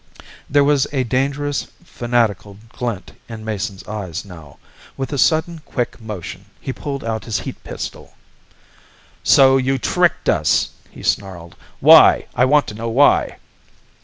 [0.49, 4.57] There was a dangerous fanatical glint in Mason's eyes now.
[4.97, 8.15] With a sudden quick motion he pulled out his heat pistol.
[9.23, 11.55] "So you tricked us!" he snarled.
[11.81, 12.25] "Why?
[12.33, 13.37] I want to know why."